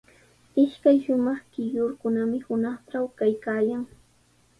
Ishkay 0.63 0.97
shumaq 1.03 1.39
quyllurkunami 1.51 2.37
hunaqtraw 2.47 3.05
kaykaayan. 3.17 3.83